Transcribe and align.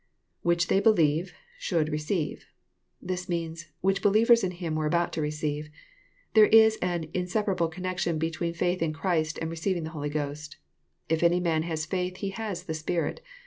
[^Which 0.43 0.65
tJtey.., 0.65 0.81
believe., 0.81 1.33
.should 1.59 1.89
receive.^ 1.89 2.45
This 2.99 3.29
means, 3.29 3.67
"Whicli 3.83 4.01
believers 4.01 4.43
in 4.43 4.49
Him 4.49 4.73
were 4.73 4.87
about 4.87 5.13
to 5.13 5.21
receive." 5.21 5.69
There 6.33 6.47
is 6.47 6.79
an 6.81 7.03
insepa 7.13 7.49
rable 7.55 7.69
connection 7.71 8.17
between 8.17 8.55
faith 8.55 8.81
in 8.81 8.93
Christ 8.93 9.37
and 9.39 9.51
receiving 9.51 9.83
the 9.83 9.91
Holy 9.93 10.09
Ghost. 10.09 10.57
If 11.07 11.21
any 11.21 11.39
man 11.39 11.61
h^ 11.61 11.85
faith 11.87 12.17
he 12.17 12.29
has 12.31 12.63
the 12.63 12.73
Spirit. 12.73 13.21